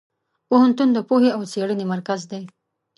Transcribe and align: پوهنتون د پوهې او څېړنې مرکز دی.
پوهنتون 0.47 0.89
د 0.93 0.99
پوهې 1.09 1.29
او 1.35 1.41
څېړنې 1.51 1.85
مرکز 1.93 2.21
دی. 2.31 2.43